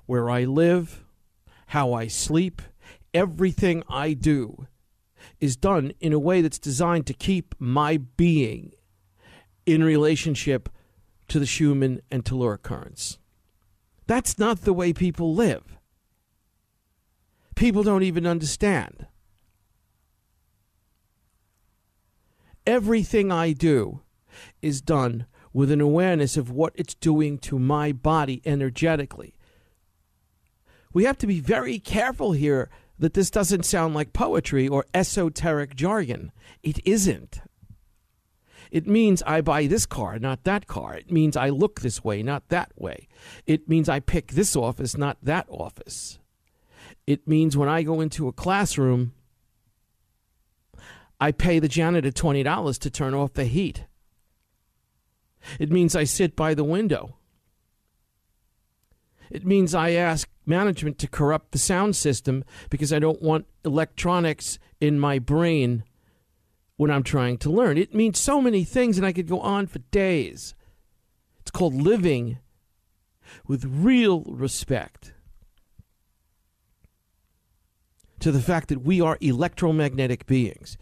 where 0.05 0.29
I 0.29 0.43
live, 0.43 1.05
how 1.67 1.93
I 1.93 2.07
sleep, 2.07 2.61
everything 3.13 3.83
I 3.89 4.13
do 4.13 4.67
is 5.39 5.55
done 5.55 5.93
in 5.99 6.13
a 6.13 6.19
way 6.19 6.41
that's 6.41 6.59
designed 6.59 7.05
to 7.07 7.13
keep 7.13 7.55
my 7.59 7.97
being 7.97 8.71
in 9.65 9.83
relationship 9.83 10.69
to 11.27 11.39
the 11.39 11.45
Schumann 11.45 12.01
and 12.09 12.23
telluric 12.23 12.63
currents. 12.63 13.19
That's 14.07 14.39
not 14.39 14.61
the 14.61 14.73
way 14.73 14.93
people 14.93 15.35
live. 15.35 15.77
People 17.55 17.83
don't 17.83 18.03
even 18.03 18.25
understand. 18.25 19.07
Everything 22.65 23.31
I 23.31 23.51
do 23.53 24.01
is 24.61 24.81
done 24.81 25.25
with 25.53 25.71
an 25.71 25.81
awareness 25.81 26.37
of 26.37 26.51
what 26.51 26.73
it's 26.75 26.93
doing 26.93 27.37
to 27.39 27.57
my 27.57 27.91
body 27.91 28.41
energetically. 28.45 29.33
We 30.93 31.05
have 31.05 31.17
to 31.19 31.27
be 31.27 31.39
very 31.39 31.79
careful 31.79 32.33
here 32.33 32.69
that 32.99 33.13
this 33.13 33.29
doesn't 33.29 33.63
sound 33.63 33.93
like 33.93 34.13
poetry 34.13 34.67
or 34.67 34.85
esoteric 34.93 35.75
jargon. 35.75 36.31
It 36.63 36.79
isn't. 36.85 37.41
It 38.71 38.87
means 38.87 39.23
I 39.23 39.41
buy 39.41 39.67
this 39.67 39.85
car, 39.85 40.19
not 40.19 40.43
that 40.43 40.67
car. 40.67 40.95
It 40.95 41.11
means 41.11 41.37
I 41.37 41.49
look 41.49 41.81
this 41.81 42.03
way, 42.03 42.21
not 42.21 42.49
that 42.49 42.71
way. 42.75 43.07
It 43.45 43.69
means 43.69 43.87
I 43.87 43.99
pick 43.99 44.31
this 44.31 44.55
office, 44.55 44.97
not 44.97 45.17
that 45.23 45.47
office. 45.49 46.19
It 47.05 47.27
means 47.27 47.55
when 47.55 47.69
I 47.69 47.83
go 47.83 48.01
into 48.01 48.27
a 48.27 48.33
classroom, 48.33 49.13
I 51.19 51.31
pay 51.31 51.59
the 51.59 51.69
janitor 51.69 52.11
$20 52.11 52.79
to 52.79 52.89
turn 52.89 53.13
off 53.13 53.33
the 53.33 53.45
heat. 53.45 53.85
It 55.59 55.71
means 55.71 55.95
I 55.95 56.03
sit 56.03 56.35
by 56.35 56.53
the 56.53 56.63
window. 56.63 57.15
It 59.29 59.45
means 59.45 59.75
I 59.75 59.91
ask 59.91 60.29
management 60.45 60.97
to 60.99 61.07
corrupt 61.07 61.51
the 61.51 61.57
sound 61.57 61.95
system 61.95 62.43
because 62.69 62.93
I 62.93 62.99
don't 62.99 63.21
want 63.21 63.45
electronics 63.65 64.59
in 64.79 64.99
my 64.99 65.19
brain 65.19 65.83
when 66.77 66.91
I'm 66.91 67.03
trying 67.03 67.37
to 67.39 67.49
learn. 67.49 67.77
It 67.77 67.93
means 67.93 68.19
so 68.19 68.41
many 68.41 68.63
things, 68.63 68.97
and 68.97 69.05
I 69.05 69.13
could 69.13 69.27
go 69.27 69.39
on 69.39 69.67
for 69.67 69.79
days. 69.79 70.55
It's 71.41 71.51
called 71.51 71.73
living 71.73 72.39
with 73.47 73.65
real 73.65 74.21
respect 74.21 75.13
to 78.19 78.31
the 78.31 78.41
fact 78.41 78.69
that 78.69 78.81
we 78.81 79.01
are 79.01 79.17
electromagnetic 79.21 80.25
beings. 80.25 80.77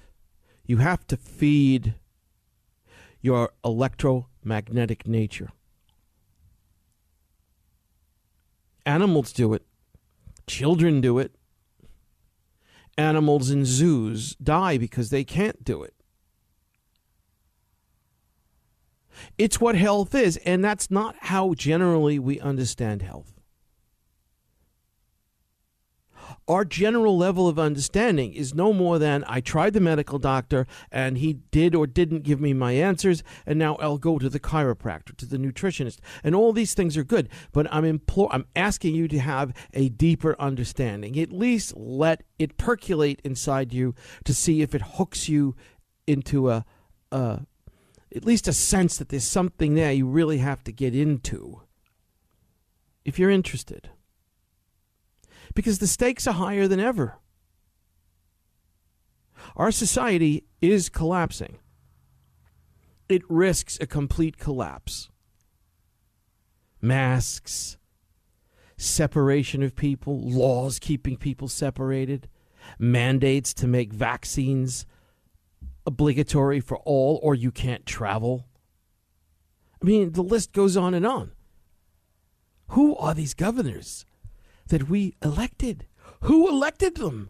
You 0.65 0.77
have 0.77 1.05
to 1.07 1.17
feed 1.17 1.95
your 3.21 3.51
electromagnetic 3.63 5.07
nature. 5.07 5.49
Animals 8.85 9.33
do 9.33 9.53
it. 9.53 9.63
Children 10.47 11.01
do 11.01 11.17
it. 11.19 11.35
Animals 12.97 13.49
in 13.49 13.65
zoos 13.65 14.35
die 14.35 14.77
because 14.77 15.09
they 15.09 15.23
can't 15.23 15.63
do 15.63 15.83
it. 15.83 15.93
It's 19.37 19.59
what 19.59 19.75
health 19.75 20.13
is, 20.13 20.37
and 20.37 20.63
that's 20.63 20.91
not 20.91 21.15
how 21.19 21.53
generally 21.53 22.19
we 22.19 22.39
understand 22.39 23.01
health. 23.01 23.34
Our 26.47 26.63
general 26.63 27.17
level 27.17 27.47
of 27.47 27.57
understanding 27.57 28.33
is 28.33 28.53
no 28.53 28.71
more 28.71 28.99
than 28.99 29.23
I 29.27 29.41
tried 29.41 29.73
the 29.73 29.79
medical 29.79 30.19
doctor 30.19 30.67
and 30.91 31.17
he 31.17 31.33
did 31.51 31.73
or 31.73 31.87
didn't 31.87 32.23
give 32.23 32.39
me 32.39 32.53
my 32.53 32.73
answers, 32.73 33.23
and 33.45 33.57
now 33.57 33.75
I'll 33.75 33.97
go 33.97 34.19
to 34.19 34.29
the 34.29 34.39
chiropractor, 34.39 35.15
to 35.17 35.25
the 35.25 35.37
nutritionist, 35.37 35.99
and 36.23 36.35
all 36.35 36.53
these 36.53 36.73
things 36.73 36.97
are 36.97 37.03
good. 37.03 37.29
But 37.51 37.67
I'm 37.73 37.85
implore, 37.85 38.29
I'm 38.31 38.45
asking 38.55 38.95
you 38.95 39.07
to 39.07 39.19
have 39.19 39.53
a 39.73 39.89
deeper 39.89 40.35
understanding. 40.39 41.19
At 41.19 41.31
least 41.31 41.75
let 41.75 42.23
it 42.37 42.57
percolate 42.57 43.21
inside 43.23 43.73
you 43.73 43.95
to 44.25 44.33
see 44.33 44.61
if 44.61 44.75
it 44.75 44.81
hooks 44.81 45.27
you 45.27 45.55
into 46.05 46.51
a, 46.51 46.65
a 47.11 47.41
at 48.15 48.23
least 48.23 48.47
a 48.47 48.53
sense 48.53 48.97
that 48.97 49.09
there's 49.09 49.25
something 49.25 49.73
there 49.73 49.91
you 49.91 50.07
really 50.07 50.37
have 50.37 50.63
to 50.63 50.71
get 50.71 50.95
into 50.95 51.61
if 53.03 53.19
you're 53.19 53.29
interested 53.31 53.89
because 55.55 55.79
the 55.79 55.87
stakes 55.87 56.27
are 56.27 56.33
higher 56.33 56.67
than 56.67 56.79
ever. 56.79 57.17
Our 59.55 59.71
society 59.71 60.43
is 60.61 60.89
collapsing. 60.89 61.57
It 63.07 63.23
risks 63.29 63.77
a 63.81 63.87
complete 63.87 64.37
collapse. 64.37 65.09
Masks, 66.81 67.77
separation 68.77 69.63
of 69.63 69.75
people, 69.75 70.19
laws 70.19 70.77
keeping 70.77 71.15
people 71.15 71.47
separated, 71.47 72.27
mandates 72.77 73.53
to 73.55 73.67
make 73.67 73.93
vaccines 73.93 74.85
obligatory 75.85 76.59
for 76.59 76.77
all, 76.79 77.19
or 77.23 77.35
you 77.35 77.51
can't 77.51 77.85
travel. 77.85 78.47
I 79.81 79.85
mean, 79.85 80.11
the 80.13 80.23
list 80.23 80.51
goes 80.51 80.75
on 80.75 80.93
and 80.93 81.05
on. 81.05 81.31
Who 82.69 82.95
are 82.97 83.13
these 83.13 83.35
governors? 83.35 84.05
That 84.67 84.89
we 84.89 85.15
elected. 85.21 85.85
Who 86.21 86.47
elected 86.47 86.95
them? 86.95 87.29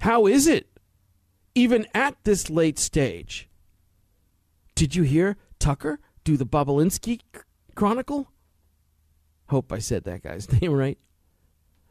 How 0.00 0.26
is 0.26 0.46
it, 0.46 0.78
even 1.54 1.86
at 1.94 2.16
this 2.24 2.48
late 2.48 2.78
stage? 2.78 3.48
Did 4.74 4.94
you 4.94 5.02
hear 5.02 5.36
Tucker 5.58 6.00
do 6.24 6.36
the 6.36 6.46
Bobulinski 6.46 7.20
Chronicle? 7.74 8.30
Hope 9.48 9.72
I 9.72 9.78
said 9.78 10.04
that 10.04 10.22
guy's 10.22 10.50
name 10.60 10.72
right. 10.72 10.98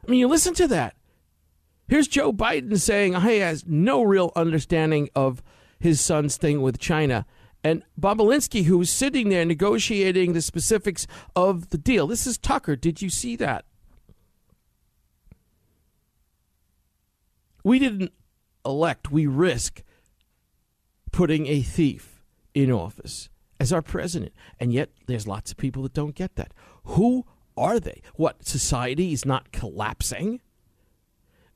I 0.06 0.10
mean, 0.10 0.18
you 0.18 0.28
listen 0.28 0.54
to 0.54 0.68
that. 0.68 0.96
Here's 1.88 2.08
Joe 2.08 2.32
Biden 2.32 2.78
saying 2.78 3.20
he 3.20 3.38
has 3.38 3.64
no 3.66 4.02
real 4.02 4.32
understanding 4.36 5.08
of 5.14 5.42
his 5.78 6.00
son's 6.00 6.36
thing 6.36 6.62
with 6.62 6.78
China 6.78 7.26
and 7.62 7.82
Bobulinski, 7.98 8.64
who 8.64 8.78
was 8.78 8.90
sitting 8.90 9.28
there 9.28 9.44
negotiating 9.44 10.32
the 10.32 10.42
specifics 10.42 11.06
of 11.36 11.70
the 11.70 11.78
deal. 11.78 12.06
This 12.06 12.26
is 12.26 12.38
Tucker. 12.38 12.76
Did 12.76 13.02
you 13.02 13.10
see 13.10 13.36
that? 13.36 13.64
We 17.62 17.78
didn't 17.78 18.12
elect, 18.64 19.10
we 19.10 19.26
risk 19.26 19.82
putting 21.12 21.46
a 21.46 21.60
thief 21.60 22.22
in 22.54 22.72
office 22.72 23.28
as 23.58 23.72
our 23.72 23.82
president. 23.82 24.32
And 24.58 24.72
yet, 24.72 24.90
there's 25.06 25.26
lots 25.26 25.50
of 25.50 25.58
people 25.58 25.82
that 25.82 25.92
don't 25.92 26.14
get 26.14 26.36
that. 26.36 26.52
Who 26.84 27.26
are 27.56 27.78
they? 27.78 28.00
What, 28.14 28.46
society 28.46 29.12
is 29.12 29.26
not 29.26 29.52
collapsing? 29.52 30.40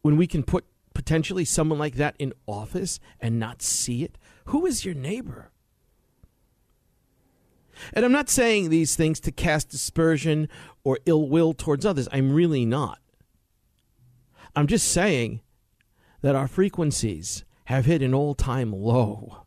When 0.02 0.18
we 0.18 0.26
can 0.26 0.42
put 0.42 0.66
potentially 0.92 1.44
someone 1.44 1.78
like 1.78 1.96
that 1.96 2.14
in 2.18 2.32
office 2.46 3.00
and 3.20 3.38
not 3.38 3.62
see 3.62 4.04
it? 4.04 4.18
Who 4.46 4.66
is 4.66 4.84
your 4.84 4.94
neighbor? 4.94 5.50
And 7.92 8.04
I'm 8.04 8.12
not 8.12 8.28
saying 8.28 8.68
these 8.68 8.96
things 8.96 9.20
to 9.20 9.32
cast 9.32 9.70
dispersion 9.70 10.48
or 10.82 10.98
ill 11.06 11.28
will 11.28 11.52
towards 11.52 11.84
others. 11.87 12.08
I'm 12.12 12.32
really 12.32 12.64
not. 12.64 12.98
I'm 14.56 14.66
just 14.66 14.88
saying 14.88 15.40
that 16.22 16.34
our 16.34 16.48
frequencies 16.48 17.44
have 17.66 17.87
hit 17.87 18.02
an 18.02 18.14
all 18.14 18.34
time 18.34 18.72
low. 18.72 19.46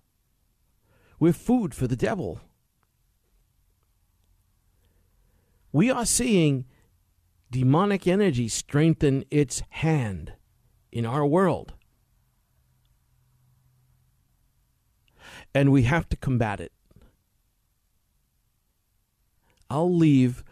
We're 1.19 1.33
food 1.33 1.73
for 1.73 1.87
the 1.87 1.95
devil. 1.95 2.41
We 5.71 5.89
are 5.89 6.05
seeing 6.05 6.65
demonic 7.51 8.07
energy 8.07 8.47
strengthen 8.47 9.23
its 9.31 9.61
hand 9.69 10.33
in 10.91 11.05
our 11.05 11.25
world. 11.25 11.73
And 15.53 15.71
we 15.71 15.83
have 15.83 16.07
to 16.09 16.17
combat 16.17 16.59
it. 16.59 16.71
I'll 19.69 19.93
leave 19.93 20.43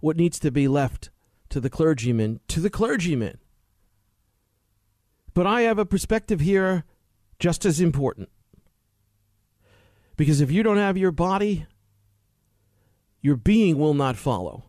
what 0.00 0.16
needs 0.16 0.38
to 0.40 0.50
be 0.50 0.68
left 0.68 1.10
to 1.50 1.60
the 1.60 1.70
clergyman 1.70 2.40
to 2.48 2.60
the 2.60 2.70
clergyman. 2.70 3.38
But 5.34 5.46
I 5.46 5.62
have 5.62 5.78
a 5.78 5.86
perspective 5.86 6.40
here 6.40 6.84
just 7.38 7.64
as 7.64 7.80
important. 7.80 8.28
Because 10.16 10.40
if 10.40 10.50
you 10.50 10.62
don't 10.62 10.76
have 10.76 10.98
your 10.98 11.12
body, 11.12 11.66
your 13.20 13.36
being 13.36 13.78
will 13.78 13.94
not 13.94 14.16
follow. 14.16 14.64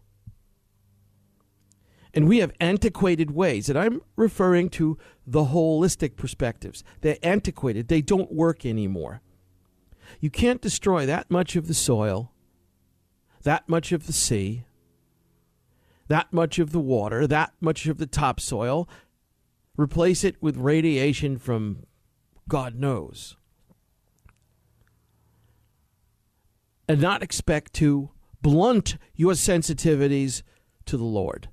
And 2.14 2.28
we 2.28 2.40
have 2.40 2.52
antiquated 2.60 3.32
ways, 3.32 3.70
and 3.70 3.80
I'm 3.80 4.02
referring 4.16 4.70
to 4.72 4.98
the 5.26 5.46
holistic 5.46 6.18
perspectives. 6.18 6.84
They're 7.02 7.18
antiquated, 7.24 7.88
they 7.88 8.02
don't 8.02 8.32
work 8.32 8.66
anymore. 8.66 9.22
You 10.20 10.30
can't 10.30 10.62
destroy 10.62 11.06
that 11.06 11.32
much 11.32 11.56
of 11.56 11.68
the 11.68 11.74
soil 11.74 12.34
that 13.44 13.68
much 13.68 13.92
of 13.92 14.08
the 14.08 14.14
sea, 14.14 14.66
that 16.08 16.32
much 16.34 16.60
of 16.60 16.72
the 16.72 16.80
water, 16.80 17.26
that 17.28 17.54
much 17.60 17.88
of 17.88 17.98
the 17.98 18.06
topsoil, 18.06 18.88
replace 19.78 20.24
it 20.24 20.42
with 20.42 20.58
radiation 20.58 21.38
from 21.38 21.84
God 22.48 22.76
knows. 22.76 23.38
And 26.88 27.00
not 27.00 27.24
expect 27.24 27.74
to 27.76 28.10
blunt 28.42 28.98
your 29.16 29.34
sensitivities 29.34 30.42
to 30.86 30.98
the 30.98 31.04
Lord. 31.04 31.48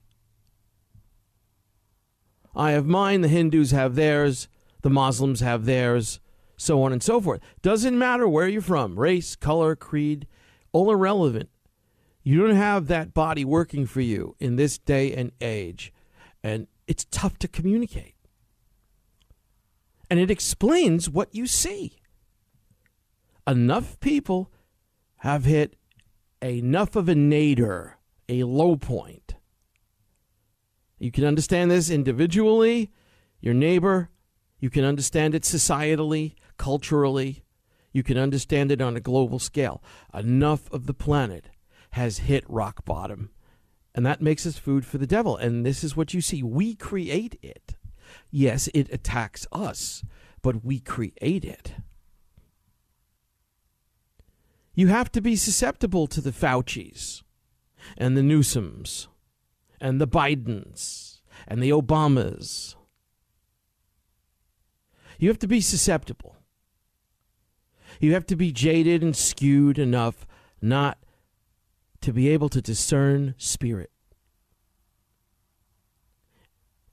I 2.57 2.73
have 2.73 2.87
mine, 2.87 3.21
the 3.21 3.29
Hindus 3.29 3.71
have 3.71 3.95
theirs, 3.95 4.49
the 4.83 4.91
Muslims 4.91 5.41
have 5.41 5.65
theirs, 5.65 6.19
so 6.57 6.83
on 6.83 6.93
and 6.93 7.03
so 7.03 7.21
forth. 7.21 7.41
Doesn't 7.63 7.97
matter 7.97 8.29
where 8.29 8.49
you're 8.49 8.61
from, 8.61 8.99
race, 8.99 9.37
color, 9.37 9.77
creed, 9.77 10.27
all 10.73 10.91
irrelevant. 10.91 11.51
You 12.29 12.47
don't 12.47 12.57
have 12.57 12.89
that 12.89 13.15
body 13.15 13.43
working 13.43 13.87
for 13.87 14.03
you 14.03 14.37
in 14.39 14.57
this 14.57 14.77
day 14.77 15.15
and 15.15 15.33
age. 15.41 15.95
And 16.43 16.67
it's 16.87 17.07
tough 17.11 17.39
to 17.39 17.49
communicate. 17.49 18.17
And 20.11 20.21
it 20.21 20.31
explains 20.31 21.09
what 21.09 21.35
you 21.35 21.47
see. 21.47 22.03
Enough 23.47 23.99
people 24.01 24.53
have 25.21 25.47
hit 25.47 25.77
enough 26.43 26.97
of 26.97 27.09
a 27.09 27.15
nadir, 27.15 27.97
a 28.29 28.43
low 28.43 28.77
point. 28.77 29.37
You 30.99 31.11
can 31.11 31.25
understand 31.25 31.71
this 31.71 31.89
individually, 31.89 32.93
your 33.41 33.55
neighbor. 33.55 34.11
You 34.61 34.69
can 34.69 34.85
understand 34.85 35.35
it 35.35 35.45
societally, 35.45 36.35
culturally. 36.59 37.47
You 37.91 38.03
can 38.03 38.19
understand 38.19 38.71
it 38.71 38.83
on 38.83 38.99
a 38.99 39.01
global 39.01 39.39
scale. 39.39 39.83
Enough 40.13 40.71
of 40.71 40.85
the 40.85 40.93
planet 40.93 41.47
has 41.91 42.19
hit 42.19 42.45
rock 42.49 42.85
bottom. 42.85 43.31
And 43.95 44.05
that 44.07 44.23
makes 44.23 44.47
us 44.47 44.59
food 44.59 44.87
for 44.87 44.99
the 44.99 45.07
devil. 45.07 45.37
And 45.37 45.65
this 45.65 45.83
is 45.83 45.97
what 45.97 46.15
you 46.15 46.21
see. 46.21 46.43
We 46.43 46.75
create 46.75 47.39
it. 47.43 47.75
Yes, 48.31 48.69
it 48.75 48.93
attacks 48.93 49.47
us, 49.53 50.05
but 50.43 50.65
we 50.65 50.81
create 50.81 51.45
it. 51.45 51.75
You 54.75 54.87
have 54.89 55.11
to 55.13 55.21
be 55.21 55.35
susceptible 55.35 56.07
to 56.07 56.21
the 56.21 56.31
Faucis 56.31 57.23
and 57.97 58.17
the 58.17 58.23
Newsoms 58.23 59.09
and 59.81 60.01
the 60.01 60.07
Bidens 60.07 61.21
and 61.49 61.61
the 61.61 61.71
Obamas. 61.71 62.77
You 65.19 65.29
have 65.29 65.39
to 65.41 65.49
be 65.49 65.61
susceptible. 65.61 66.37
You 67.99 68.13
have 68.13 68.27
to 68.27 68.37
be 68.37 68.53
jaded 68.53 69.03
and 69.03 69.17
skewed 69.17 69.79
enough 69.79 70.27
not 70.63 70.99
to 72.01 72.13
be 72.13 72.29
able 72.29 72.49
to 72.49 72.63
discern 72.63 73.35
spirit. 73.39 73.91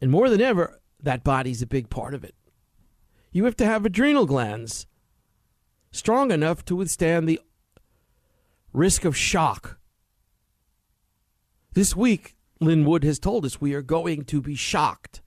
And 0.02 0.12
more 0.12 0.30
than 0.30 0.41
ever, 0.41 0.82
that 1.02 1.24
body's 1.24 1.62
a 1.62 1.68
big 1.68 1.89
part 1.89 2.13
of 2.13 2.24
it. 2.24 2.36
You 3.32 3.46
have 3.46 3.56
to 3.58 3.65
have 3.65 3.86
adrenal 3.86 4.26
glands 4.26 4.88
strong 5.91 6.32
enough 6.32 6.63
to 6.65 6.76
withstand 6.76 7.28
the 7.28 7.39
risk 8.74 9.06
of 9.06 9.15
shock. 9.15 9.80
This 11.74 11.96
week, 11.96 12.36
Lin 12.60 12.86
Wood 12.86 13.04
has 13.04 13.20
told 13.20 13.46
us 13.46 13.60
we 13.60 13.74
are 13.74 13.82
going 13.82 14.24
to 14.26 14.41
be 14.41 14.56
shocked. 14.56 15.22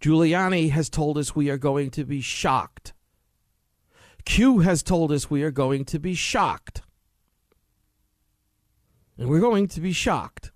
Giuliani 0.00 0.70
has 0.70 0.90
told 0.90 1.16
us 1.16 1.34
we 1.34 1.48
are 1.48 1.58
going 1.58 1.90
to 1.92 2.04
be 2.04 2.20
shocked. 2.20 2.92
Q 4.24 4.60
has 4.60 4.82
told 4.82 5.12
us 5.12 5.30
we 5.30 5.42
are 5.42 5.50
going 5.50 5.84
to 5.86 5.98
be 5.98 6.14
shocked. 6.14 6.82
And 9.16 9.28
we're 9.28 9.40
going 9.40 9.68
to 9.68 9.80
be 9.80 9.92
shocked. 9.92 10.50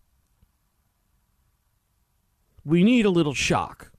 We 2.64 2.82
need 2.82 3.06
a 3.06 3.10
little 3.10 3.34
shock. 3.34 3.92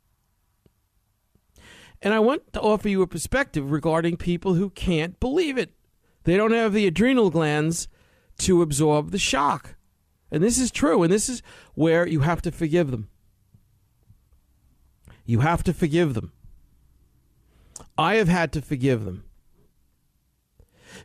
And 2.02 2.14
I 2.14 2.20
want 2.20 2.54
to 2.54 2.62
offer 2.62 2.88
you 2.88 3.02
a 3.02 3.08
perspective 3.08 3.72
regarding 3.72 4.18
people 4.18 4.54
who 4.54 4.70
can't 4.70 5.20
believe 5.20 5.58
it. 5.58 5.74
They 6.24 6.38
don't 6.38 6.52
have 6.52 6.74
the 6.74 6.88
adrenal 6.88 7.30
glands 7.30 7.88
to 8.40 8.62
absorb 8.62 9.12
the 9.12 9.18
shock. 9.18 9.76
And 10.32 10.44
this 10.44 10.58
is 10.58 10.72
true. 10.72 11.04
And 11.04 11.12
this 11.12 11.30
is 11.30 11.42
where 11.74 12.08
you 12.08 12.22
have 12.22 12.42
to 12.44 12.52
forgive 12.52 12.92
them. 12.92 13.10
You 15.26 15.42
have 15.42 15.64
to 15.64 15.74
forgive 15.74 16.14
them. 16.14 16.32
I 17.98 18.16
have 18.16 18.28
had 18.28 18.52
to 18.54 18.62
forgive 18.62 19.04
them. 19.04 19.26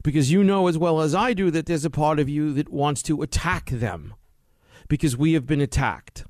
Because 0.05 0.31
you 0.31 0.45
know 0.45 0.69
as 0.69 0.77
well 0.77 1.01
as 1.01 1.15
I 1.15 1.33
do 1.33 1.51
that 1.51 1.67
there's 1.67 1.87
a 1.87 1.91
part 1.91 2.21
of 2.21 2.29
you 2.29 2.53
that 2.53 2.69
wants 2.69 3.03
to 3.05 3.23
attack 3.23 3.71
them. 3.71 4.15
Because 4.87 5.17
we 5.17 5.33
have 5.33 5.47
been 5.47 5.63
attacked, 5.63 6.25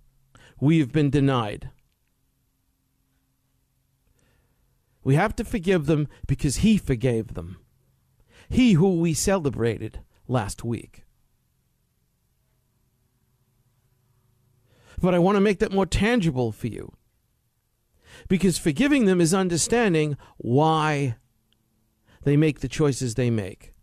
we 0.61 0.79
have 0.79 0.93
been 0.93 1.11
denied. 1.11 1.71
We 5.03 5.17
have 5.17 5.35
to 5.37 5.45
forgive 5.45 5.87
them 5.87 6.07
because 6.27 6.59
He 6.59 6.79
forgave 6.79 7.35
them. 7.35 7.59
He 8.49 8.75
who 8.75 9.01
we 9.01 9.13
celebrated 9.13 10.01
last 10.29 10.65
week. 10.65 11.03
But 15.01 15.15
I 15.15 15.19
want 15.19 15.35
to 15.35 15.41
make 15.41 15.59
that 15.59 15.73
more 15.73 15.85
tangible 15.85 16.53
for 16.53 16.69
you. 16.69 16.93
Because 18.29 18.57
forgiving 18.57 19.07
them 19.07 19.21
is 19.21 19.35
understanding 19.35 20.17
why 20.37 21.17
they 22.25 22.37
make 22.37 22.61
the 22.61 22.69
choices 22.69 23.15
they 23.15 23.31
make. 23.31 23.75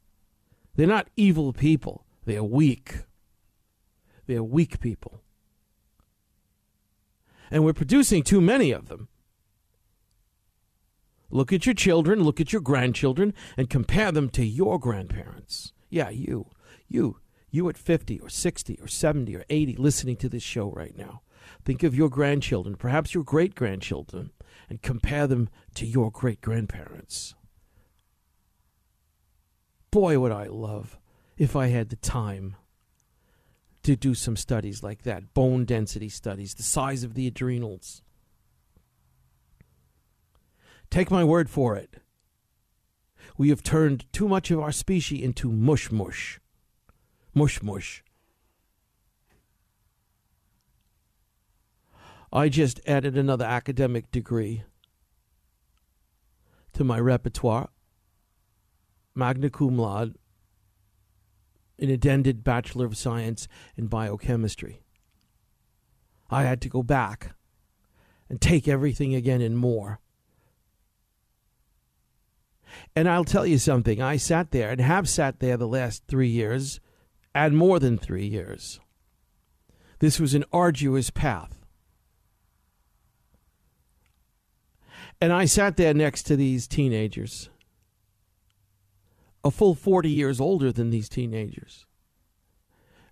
They're 0.75 0.87
not 0.87 1.09
evil 1.15 1.53
people, 1.53 2.05
they're 2.25 2.43
weak. 2.43 2.99
They're 4.27 4.43
weak 4.43 4.79
people. 4.79 5.23
And 7.49 7.65
we're 7.65 7.73
producing 7.73 8.23
too 8.23 8.39
many 8.39 8.71
of 8.71 8.87
them. 8.87 9.09
Look 11.29 11.51
at 11.51 11.65
your 11.65 11.75
children, 11.75 12.23
look 12.23 12.39
at 12.39 12.53
your 12.53 12.61
grandchildren, 12.61 13.33
and 13.57 13.69
compare 13.69 14.11
them 14.11 14.29
to 14.29 14.45
your 14.45 14.79
grandparents. 14.79 15.73
Yeah, 15.89 16.09
you. 16.09 16.47
You. 16.87 17.17
You 17.49 17.67
at 17.67 17.77
50 17.77 18.19
or 18.19 18.29
60 18.29 18.79
or 18.81 18.87
70 18.87 19.35
or 19.35 19.45
80 19.49 19.75
listening 19.75 20.15
to 20.17 20.29
this 20.29 20.43
show 20.43 20.71
right 20.71 20.97
now. 20.97 21.21
Think 21.65 21.83
of 21.83 21.95
your 21.95 22.09
grandchildren, 22.09 22.75
perhaps 22.75 23.13
your 23.13 23.23
great 23.23 23.55
grandchildren, 23.55 24.31
and 24.69 24.81
compare 24.81 25.27
them 25.27 25.49
to 25.75 25.85
your 25.85 26.11
great 26.11 26.41
grandparents. 26.41 27.35
Boy, 29.91 30.17
would 30.17 30.31
I 30.31 30.45
love 30.45 30.97
if 31.37 31.55
I 31.55 31.67
had 31.67 31.89
the 31.89 31.97
time 31.97 32.55
to 33.83 33.95
do 33.95 34.13
some 34.13 34.35
studies 34.35 34.83
like 34.83 35.03
that 35.03 35.33
bone 35.33 35.65
density 35.65 36.09
studies, 36.09 36.53
the 36.53 36.63
size 36.63 37.03
of 37.03 37.13
the 37.13 37.27
adrenals. 37.27 38.01
Take 40.89 41.09
my 41.09 41.23
word 41.23 41.49
for 41.49 41.75
it. 41.75 41.95
We 43.37 43.49
have 43.49 43.63
turned 43.63 44.11
too 44.13 44.27
much 44.27 44.51
of 44.51 44.59
our 44.59 44.71
species 44.71 45.23
into 45.23 45.51
mush 45.51 45.91
mush. 45.91 46.39
Mush 47.33 47.61
mush. 47.63 48.03
I 52.33 52.49
just 52.49 52.79
added 52.85 53.17
another 53.17 53.45
academic 53.45 54.11
degree 54.11 54.63
to 56.73 56.83
my 56.83 56.99
repertoire, 56.99 57.69
magna 59.15 59.49
cum 59.49 59.77
laude, 59.77 60.15
an 61.79 61.89
addended 61.89 62.43
Bachelor 62.43 62.85
of 62.85 62.97
Science 62.97 63.47
in 63.75 63.87
Biochemistry. 63.87 64.81
I 66.29 66.43
had 66.43 66.61
to 66.61 66.69
go 66.69 66.83
back 66.83 67.35
and 68.29 68.39
take 68.39 68.67
everything 68.67 69.13
again 69.13 69.41
and 69.41 69.57
more. 69.57 69.99
And 72.95 73.09
I'll 73.09 73.25
tell 73.25 73.45
you 73.45 73.57
something. 73.57 74.01
I 74.01 74.15
sat 74.15 74.51
there 74.51 74.69
and 74.69 74.79
have 74.79 75.09
sat 75.09 75.39
there 75.39 75.57
the 75.57 75.67
last 75.67 76.03
three 76.07 76.29
years 76.29 76.79
and 77.35 77.57
more 77.57 77.79
than 77.79 77.97
three 77.97 78.25
years. 78.25 78.79
This 79.99 80.19
was 80.19 80.33
an 80.33 80.45
arduous 80.53 81.09
path. 81.09 81.57
And 85.19 85.31
I 85.31 85.45
sat 85.45 85.77
there 85.77 85.93
next 85.93 86.23
to 86.23 86.35
these 86.35 86.67
teenagers, 86.67 87.49
a 89.43 89.51
full 89.51 89.75
40 89.75 90.09
years 90.09 90.39
older 90.39 90.71
than 90.71 90.89
these 90.89 91.09
teenagers. 91.09 91.85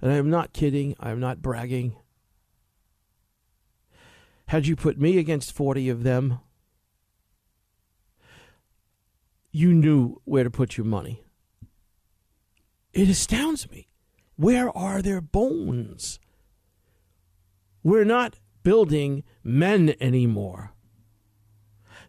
And 0.01 0.11
I'm 0.11 0.29
not 0.29 0.53
kidding, 0.53 0.95
I'm 0.99 1.19
not 1.19 1.41
bragging. 1.41 1.95
Had 4.47 4.65
you 4.65 4.75
put 4.75 4.97
me 4.97 5.17
against 5.17 5.51
40 5.51 5.89
of 5.89 6.03
them, 6.03 6.39
you 9.51 9.73
knew 9.73 10.21
where 10.25 10.43
to 10.43 10.49
put 10.49 10.77
your 10.77 10.85
money. 10.85 11.23
It 12.93 13.09
astounds 13.09 13.69
me. 13.69 13.87
Where 14.35 14.75
are 14.75 15.01
their 15.01 15.21
bones? 15.21 16.19
We're 17.83 18.05
not 18.05 18.39
building 18.63 19.23
men 19.43 19.95
anymore. 19.99 20.71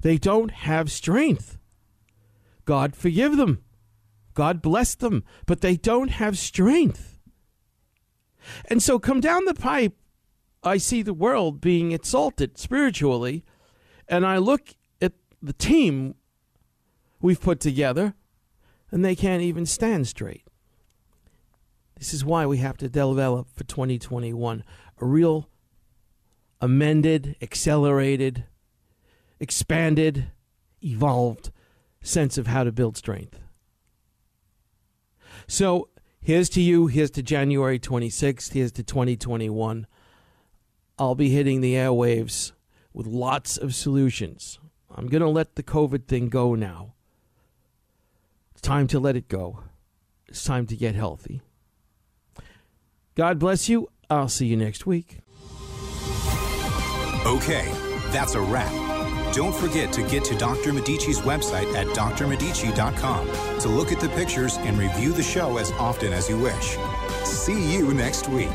They 0.02 0.16
don't 0.16 0.50
have 0.50 0.90
strength. 0.90 1.58
God 2.64 2.94
forgive 2.94 3.36
them. 3.36 3.62
God 4.40 4.62
bless 4.62 4.94
them, 4.94 5.22
but 5.44 5.60
they 5.60 5.76
don't 5.76 6.12
have 6.12 6.38
strength. 6.38 7.18
And 8.70 8.82
so 8.82 8.98
come 8.98 9.20
down 9.20 9.44
the 9.44 9.52
pipe, 9.52 9.92
I 10.62 10.78
see 10.78 11.02
the 11.02 11.12
world 11.12 11.60
being 11.60 11.92
assaulted 11.92 12.56
spiritually, 12.56 13.44
and 14.08 14.24
I 14.24 14.38
look 14.38 14.76
at 15.02 15.12
the 15.42 15.52
team 15.52 16.14
we've 17.20 17.38
put 17.38 17.60
together, 17.60 18.14
and 18.90 19.04
they 19.04 19.14
can't 19.14 19.42
even 19.42 19.66
stand 19.66 20.08
straight. 20.08 20.46
This 21.98 22.14
is 22.14 22.24
why 22.24 22.46
we 22.46 22.56
have 22.56 22.78
to 22.78 22.88
develop 22.88 23.48
for 23.54 23.64
2021 23.64 24.64
a 25.02 25.04
real 25.04 25.50
amended, 26.62 27.36
accelerated, 27.42 28.44
expanded, 29.38 30.32
evolved 30.82 31.50
sense 32.00 32.38
of 32.38 32.46
how 32.46 32.64
to 32.64 32.72
build 32.72 32.96
strength. 32.96 33.38
So 35.50 35.88
here's 36.20 36.48
to 36.50 36.60
you. 36.60 36.86
Here's 36.86 37.10
to 37.10 37.24
January 37.24 37.80
26th. 37.80 38.52
Here's 38.52 38.70
to 38.70 38.84
2021. 38.84 39.84
I'll 40.96 41.16
be 41.16 41.30
hitting 41.30 41.60
the 41.60 41.74
airwaves 41.74 42.52
with 42.92 43.08
lots 43.08 43.56
of 43.56 43.74
solutions. 43.74 44.60
I'm 44.94 45.08
going 45.08 45.22
to 45.22 45.28
let 45.28 45.56
the 45.56 45.64
COVID 45.64 46.06
thing 46.06 46.28
go 46.28 46.54
now. 46.54 46.94
It's 48.52 48.60
time 48.60 48.86
to 48.88 49.00
let 49.00 49.16
it 49.16 49.26
go. 49.26 49.64
It's 50.28 50.44
time 50.44 50.66
to 50.68 50.76
get 50.76 50.94
healthy. 50.94 51.42
God 53.16 53.40
bless 53.40 53.68
you. 53.68 53.88
I'll 54.08 54.28
see 54.28 54.46
you 54.46 54.56
next 54.56 54.86
week. 54.86 55.18
Okay, 57.26 57.68
that's 58.12 58.36
a 58.36 58.40
wrap. 58.40 58.72
Don't 59.34 59.54
forget 59.54 59.92
to 59.94 60.08
get 60.08 60.24
to 60.26 60.36
Dr. 60.36 60.72
Medici's 60.72 61.18
website 61.18 61.74
at 61.74 61.88
drmedici.com 61.88 63.49
to 63.60 63.68
look 63.68 63.92
at 63.92 64.00
the 64.00 64.08
pictures 64.10 64.56
and 64.58 64.78
review 64.78 65.12
the 65.12 65.22
show 65.22 65.58
as 65.58 65.70
often 65.72 66.12
as 66.12 66.28
you 66.28 66.38
wish. 66.38 66.78
See 67.24 67.76
you 67.76 67.92
next 67.92 68.28
week. 68.28 68.48